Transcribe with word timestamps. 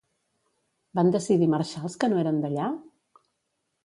Van 0.99 1.11
decidir 1.15 1.49
marxar 1.51 1.83
els 1.89 1.97
que 2.05 2.09
no 2.13 2.17
eren 2.21 2.39
d'allà? 2.47 2.71